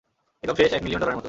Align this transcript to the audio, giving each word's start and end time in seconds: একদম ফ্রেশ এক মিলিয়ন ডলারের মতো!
একদম 0.43 0.55
ফ্রেশ 0.55 0.71
এক 0.73 0.81
মিলিয়ন 0.83 0.99
ডলারের 0.99 1.15
মতো! 1.15 1.19